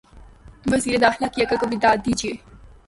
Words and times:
وزیر 0.71 0.99
داخلہ 0.99 1.27
کی 1.33 1.43
عقل 1.43 1.57
کو 1.57 1.65
بھی 1.67 1.77
داد 1.83 1.97
دیجئے۔ 2.05 2.33